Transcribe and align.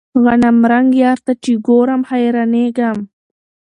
غنمرنګ 0.23 0.89
يار 1.03 1.19
ته 1.25 1.33
چې 1.43 1.51
ګورم 1.67 2.01
حيرانېږم. 2.11 2.97